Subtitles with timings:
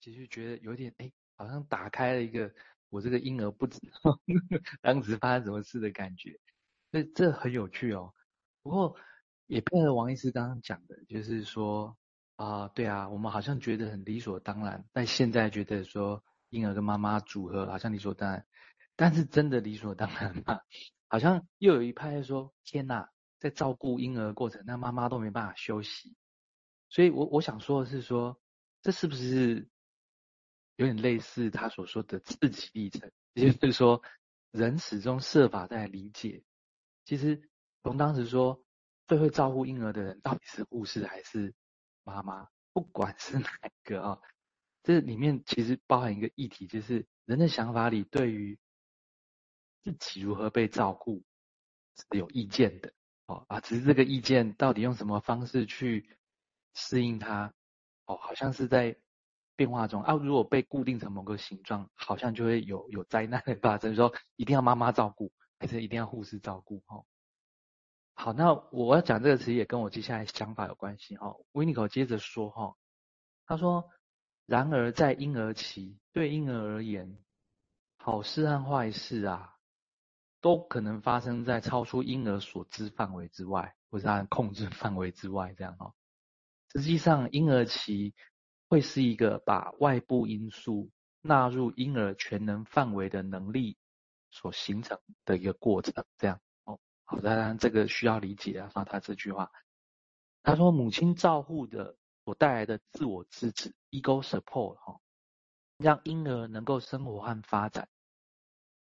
[0.00, 2.52] 其实觉得有点哎，好像打开了一个
[2.88, 4.20] 我这个婴儿不知道
[4.80, 6.38] 当时发生什么事的感觉，
[6.90, 8.12] 这这很有趣哦。
[8.62, 8.96] 不过
[9.46, 11.96] 也配合王医师刚刚讲的，就是说
[12.36, 18.46] 啊、呃，对啊，我们好像觉得很理所当然，但现在觉得说婴儿跟妈妈组合好像理所当然，
[18.96, 20.60] 但是真的理所当然吗？
[21.10, 26.14] 好像又有一派说，天哪，在照顾婴儿的过程，那妈妈都没办法休息。
[26.90, 28.38] 所以我我想说的是说，
[28.82, 29.66] 这是不是
[30.78, 33.10] 有点类似他所说的自己历程？
[33.32, 34.00] 也就是说，
[34.52, 36.44] 人始终设法在理解。
[37.04, 37.50] 其实
[37.82, 38.64] 从当时说
[39.08, 41.52] 最会照顾婴儿的人到底是护士还是
[42.04, 44.20] 妈妈，不管是哪一个啊，
[44.84, 48.56] 这里面其实包含一个议题，就是人的想法里对于
[49.82, 51.24] 自己如何被照顾
[51.96, 52.92] 是有意见的
[53.26, 56.16] 哦啊，只是这个意见到底用什么方式去
[56.72, 57.52] 适应它，
[58.04, 58.96] 哦，好像是在
[59.58, 60.14] 变化中啊。
[60.14, 63.96] 如果被固定成某个形状，好像就会有有灾难的发生。
[63.96, 66.84] 说一定要妈妈照顾，还是一定要护士照顾？
[66.86, 67.04] 哦，
[68.14, 71.16] 好，那我要讲这个词也跟我接下来想法有关系。
[71.16, 72.76] 哦，Winiko 接着说，哈，
[73.46, 73.90] 他说，
[74.46, 77.18] 然而在婴儿期，对婴儿而言，
[77.96, 79.56] 好事和坏事啊，
[80.40, 85.92] 都可能发生在超出婴儿所知范围之外，或是他控制范围之外，这样哈。
[86.72, 88.14] 实际上，婴儿期
[88.68, 90.90] 会是一个把外部因素
[91.22, 93.78] 纳入婴儿全能范围的能力
[94.30, 96.04] 所形成的一个过程。
[96.18, 98.70] 这样哦，好，当然这个需要理解啊。
[98.84, 99.50] 他这句话，
[100.42, 105.00] 他说母亲照护的所带来的自我支持 （ego support） 哈，
[105.78, 107.88] 让婴儿能够生活和发展，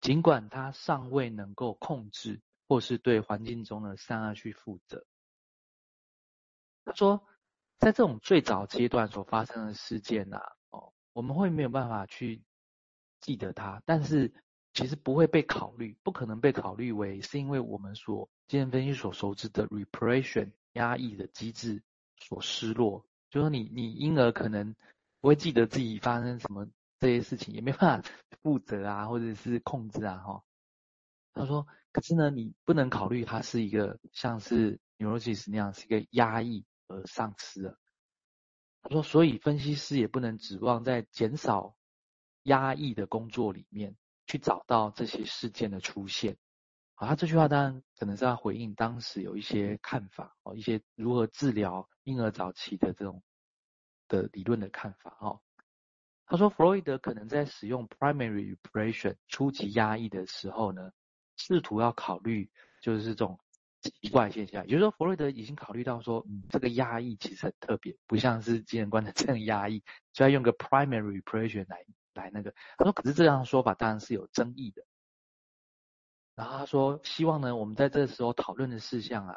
[0.00, 5.06] 尽管他尚未能够控制或是对环境中的善恶去负责。
[6.84, 7.24] 他说。
[7.78, 12.42] 在这种最早阶段所发生的事件啊，哦，我们会没有办法去
[13.20, 14.32] 记得它，但是
[14.72, 21.82] 其实不会被考虑，不可能被考虑为是因为我们所精神分析所熟知的 repression 压抑的机制
[22.18, 23.04] 所失落。
[23.30, 24.74] 就说你你婴儿可能
[25.20, 26.66] 不会记得自己发生什么
[26.98, 28.08] 这些事情，也没办法
[28.42, 30.42] 负责啊，或者是控制啊，哈、哦。
[31.34, 36.64] 他说，可是呢，你不能考虑它是一个像是 neurosis 那样是一个压抑。
[36.88, 37.78] 而丧失了。
[38.82, 41.76] 他说，所以分析师也不能指望在减少
[42.44, 46.36] 压抑的工作里面去找到这些事件的出现。
[46.94, 53.22] 好，他这句话当然可能是要回应当时有一些看法哦，一些如何治疗婴儿早期的这种
[54.08, 55.40] 的理论的看法哦。
[56.26, 60.92] 他说，弗洛伊德可能在使用 primary repression 初级压抑的时候呢，
[61.36, 63.38] 试图要考虑就是这种。
[63.90, 69.82] 奇怪现象，也就是说，弗洛伊德已经考虑到说，嗯，这个压抑其实很特别，不像是精神观的 这样压抑，
[70.12, 72.54] 就要用个 primary repression 来来那个。
[72.76, 74.82] 他说，可是这样的说法当然是有争议的。
[76.34, 79.36] 然后他说，希望呢，我们在这时候讨论的事项啊，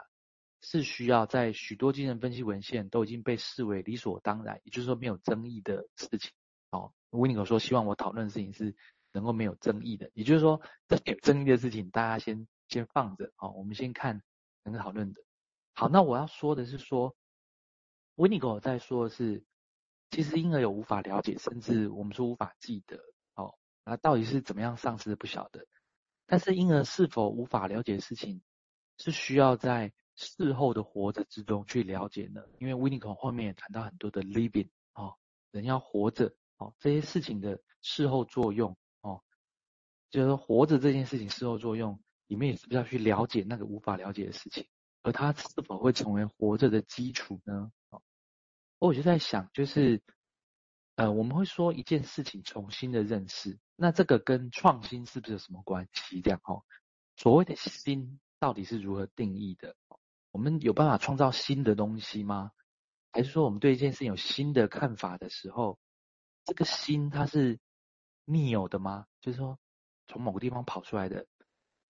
[0.62, 6.32] 是需要在许多精神分析文献都已经被视为理所当然，也就是说没有争议的事情。
[6.72, 8.76] 哦，维尼克说，希望我讨论的事情是
[9.14, 13.32] 能够没有争议的，也就是说，这有争议的事情，大家先先放着。
[13.38, 14.22] 哦，我们先看。
[14.70, 15.22] 能讨论的，
[15.74, 17.16] 好，那我要说的是说，
[18.16, 19.44] 维尼狗在说的是，
[20.10, 22.98] 其实婴儿有无法了解，甚至我们说无法记得，
[23.36, 25.66] 哦，那到底是怎么样丧失不晓得，
[26.26, 28.42] 但是婴儿是否无法了解的事情，
[28.98, 35.16] 是需要在事后的活着之中去了解呢，因为维尼狗后面也谈到很多的 living，哦，
[35.52, 39.24] 人要活着，哦，这些事情的事后作用，哦，
[40.10, 42.02] 就是活着这件事情事后作用。
[42.30, 44.68] 里面也是不是要去了解那个无法了解的事情，
[45.02, 47.72] 而它是否会成为活着的基础呢？
[47.90, 48.04] 哦，
[48.78, 50.04] 我就在想，就是，
[50.96, 56.22] 呃，我们会说一件事情重新的认识，那这个跟创新是不是有什么关系？
[56.22, 56.64] 这样哦，
[57.16, 59.76] 所谓的新到底是如何定义的？
[60.30, 62.52] 我们有办法创造新的东西吗？
[63.12, 65.80] 还是说我们对一件事情有新的看法的时候，
[66.46, 67.60] 这个新它是
[68.26, 69.08] new 的吗？
[69.20, 69.58] 就是说
[70.08, 71.26] 从某个地方跑出来的？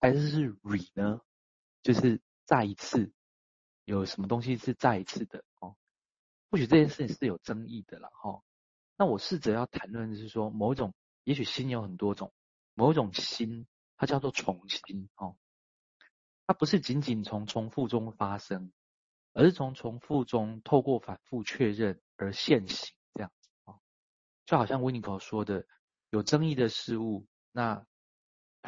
[0.02, 1.20] 还是是 re 呢？
[1.84, 3.12] 就是再一次
[3.84, 5.76] 有什么东西是再一次的哦？
[6.50, 8.42] 或许这件事情是有争议的了哈。
[8.98, 10.94] 那我试着要谈论的是说，某一种
[11.26, 12.34] 也许新有很多种，
[12.76, 13.68] 某一种新
[13.98, 15.36] 它叫做重新哦。
[16.48, 18.72] 它不是仅仅从重复中发生，
[19.34, 23.80] 而是从重复中透过反复确认而现行这样子哦。
[24.46, 25.68] 就好像 Winiko 说的，
[26.10, 27.86] 有争议的事物那。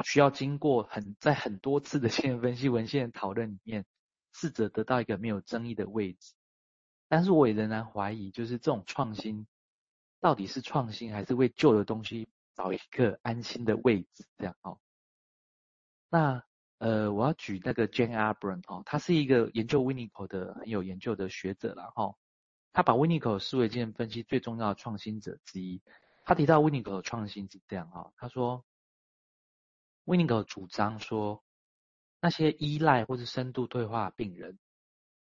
[0.04, 3.84] 需要经过很在很多次的精神分析文献讨论里面，
[4.32, 6.34] 试着得到一个没有争议的位置。
[7.08, 9.46] 但是我也仍然怀疑，就是这种创新
[10.20, 14.26] 到底是创新还是为旧的东西找一个安心的位置？
[14.38, 14.78] 这样哦。
[16.08, 16.42] 那
[16.78, 21.92] 呃，我要举那个 Jane Abrams 哦，他是一个研究 winnicot 的很有研究的学者了。
[21.94, 22.14] 哈。
[22.72, 25.82] 他把 winnicot 视为精神分析最重要的创新者之一。
[26.24, 28.64] 他提到 winnicot 的创新是这样哈，他说
[30.04, 31.44] Winiko 主张说，
[32.20, 34.58] 那些依赖或是深度退化病人，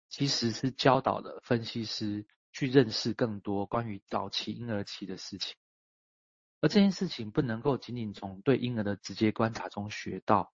[0.09, 5.55] 其实是教导了分析师去认识更多关于早期婴儿期的事情，
[6.61, 10.53] 而这件事情不能够仅仅从对婴儿的直接观察中学到，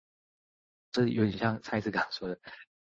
[0.92, 2.40] 这有点像蔡司刚刚说的，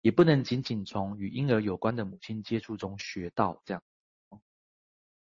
[0.02, 3.84] 也不能仅仅从与婴儿有关的母亲接触中学到这样。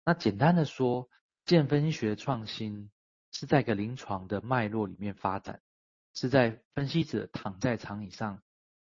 [0.05, 1.09] 那简单的说，
[1.45, 2.91] 精神分析学的创新
[3.33, 5.61] 是在一个临床的脉络里面发展，
[6.17, 8.43] 是在分析者躺在长椅上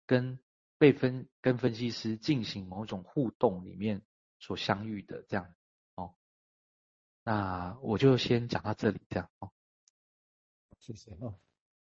[0.06, 0.38] 跟
[0.78, 4.02] 被分跟分析师进行某种互动里面
[4.40, 5.54] 所相遇的这样
[5.96, 6.14] 哦，
[7.24, 9.50] 那我就先讲到这里这样哦，
[10.80, 11.34] 谢谢哦。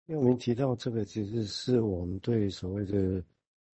[0.07, 3.23] 因为我们提到这个，其实是我们对所谓的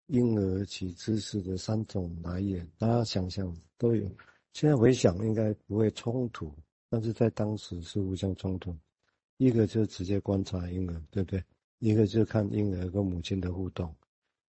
[0.08, 4.06] 婴儿期知识的三种来源，大家想想都有。
[4.52, 6.54] 现在回想应该不会冲突，
[6.90, 8.76] 但是在当时是互相冲突。
[9.38, 11.44] 一个就直接观察婴儿，对不对？
[11.80, 13.94] 一个就看婴儿跟母亲的互动。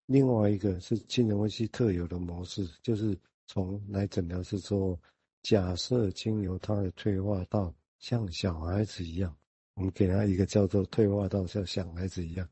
[0.06, 4.98] 另外一个是精神分析特有的模式，就是从来诊疗是说，
[5.42, 9.34] 假设经由他的退化到像小孩子一样，
[9.75, 12.46] 我们给他一个叫做退化到像小孩子一样，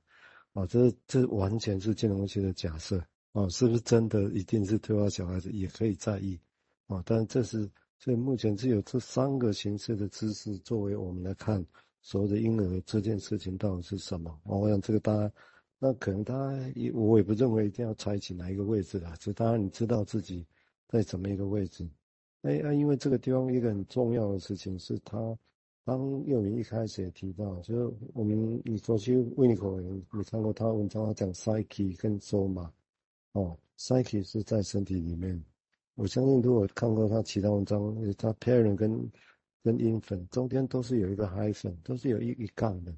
[0.55, 2.99] 啊，这这完全是精神分析的假设，
[3.32, 6.40] 啊，是不是真的一定是退化小孩子也可以在意，
[6.87, 11.64] 啊，但这是所以目前只有这三个形式的知识作为我们来看
[12.02, 15.32] 所谓的婴儿这件事情到底是什么，我想这个大家。
[15.84, 16.34] 那可能他，
[16.94, 20.46] 我也不认为一定要采取哪一个位置啦，只当然你知道自己
[20.87, 21.88] 在怎么一个位置。
[22.43, 25.37] 哎啊，因为这个地方一个很重要的事情是他，
[25.84, 32.49] 当幼明一开始也提到，就是我们你说去维尼口，你看过他文章，他讲 psyche 跟 s o
[33.32, 35.44] 哦，psyche 是在身体里面。
[35.96, 39.10] 我相信如果看过他其他文章，他 parent 跟
[39.62, 42.94] 跟 infant 中间都是有一个 hyphen，都是有一一杠的。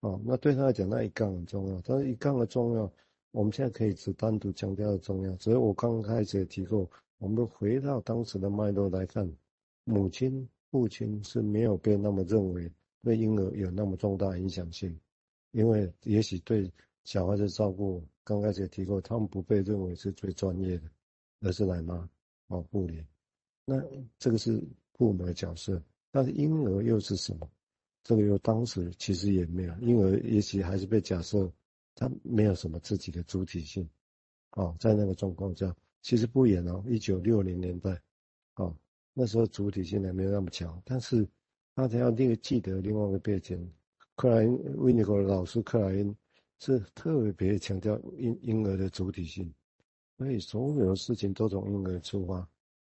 [0.00, 1.80] 哦，那对他来讲，那一杠很重要。
[1.84, 2.92] 但是一杠的重要，
[3.30, 5.36] 我们现在可以只单独强调的重要。
[5.38, 9.30] 所以我刚开始也提过，我们回到当时的脉络来看，
[9.84, 12.68] 母亲、父亲是没有被那么认为
[13.02, 14.98] 对婴儿有那么重大影响性，
[15.52, 16.68] 因为也许对
[17.04, 20.90] 小孩子照顾，刚开始也提过，他们不被认为是最专业的，
[21.42, 22.10] 而是奶妈、
[22.48, 23.04] 哦护理。
[23.64, 23.80] 那
[24.18, 24.60] 这个是
[24.94, 25.80] 父母的角色，
[26.12, 27.50] 但是婴儿又是什么？
[28.04, 31.50] 这个又当时其实也没有，婴儿也许还是被假设
[31.94, 33.88] 他没有什么自己的主体性，
[34.50, 37.98] 哦，在那个状况下，其实不远哦，一九六零年代，
[38.56, 38.76] 哦，
[39.14, 41.26] 那时候主体性还没有那么强，但是
[41.74, 43.72] 大家要那个记得另外一个背景，
[44.16, 46.14] 克莱因维尼克的老师克莱因
[46.58, 49.48] 是特别强调婴婴儿的主体性，
[50.18, 52.46] 所以所有的事情都从婴儿出发，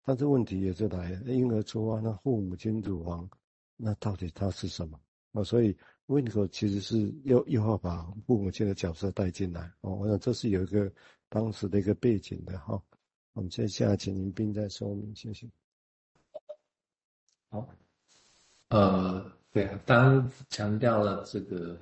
[0.08, 3.30] 但是问题也是来了婴儿出发，那父母亲乳房。
[3.76, 4.98] 那到底他是什么？
[5.34, 5.76] 哦，所以
[6.06, 9.96] 温尼科其实是又又要把父母亲的角色带进来哦。
[9.96, 10.90] 我想这是有一个
[11.28, 12.82] 当时的一个背景的哈。
[13.34, 15.46] 我们接下来请林彬再说明，谢谢。
[17.50, 17.68] 好，
[18.70, 21.78] 呃，对啊，当强调了这个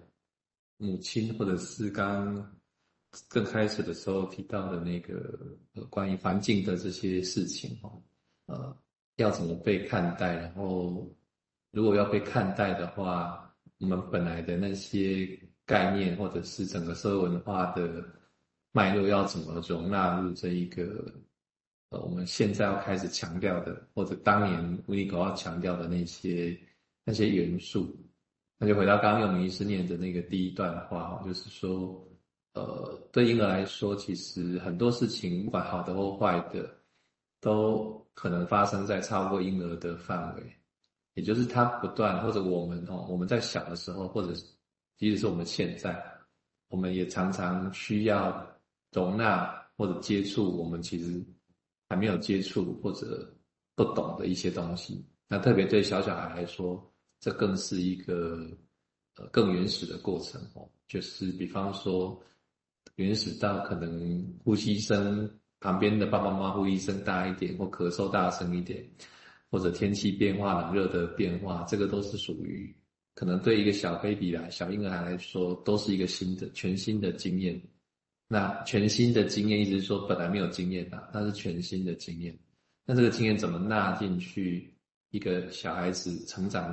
[0.78, 2.60] 母亲，或者是刚
[3.28, 5.56] 更开始的时候提到的那个
[5.92, 8.02] 关于环境的这些事情哦，
[8.48, 8.78] 呃，
[9.18, 11.10] 要怎么被看待，然后。
[11.72, 18.02] 如果要被看待的话，我们本来的那些概念，或者是整个社会文化的
[18.72, 21.14] 脉络，要怎么容纳入这一个
[21.90, 26.58] 呃，我们现在要开始强调的，或者当年维尼口要强调的那些
[27.04, 27.94] 那些元素？
[28.58, 32.02] 那就回到刚刚幼明医师念的那个第一段话，就是说，
[32.54, 36.74] 呃，对婴儿来说，其实很多事情，不管好的或坏的，
[37.46, 40.44] 都可能发生在超过婴儿的范围。
[41.14, 44.34] 也就是他不断，或者我们哦，我们在小的时候，或者
[44.98, 46.04] 即使是我们现在，
[46.70, 48.44] 我们也常常需要
[48.92, 51.24] 容纳或者接触我们其实
[51.88, 53.32] 还没有接触或者
[53.76, 55.06] 不懂的一些东西。
[55.28, 56.84] 那特别对小小孩来说，
[57.20, 58.50] 这更是一个
[59.18, 60.68] 呃更原始的过程哦。
[60.88, 62.20] 就是比方说，
[62.96, 65.30] 原始到可能呼吸声
[65.66, 68.86] 旁边的爸爸妈妈呼吸声大一点，或咳嗽大声一点。
[69.52, 72.76] 或者天气变化、冷热的变化，这个都是属于
[73.14, 77.62] 可能对一个小 baby 来、小婴儿来说，都是一个新的、全新的经验。
[78.28, 82.38] 那全新的经验，意思是说本来没有经验的，那是全新的经验。
[82.86, 84.74] 那这个经验怎么纳进去
[85.12, 86.64] 一个小孩子成长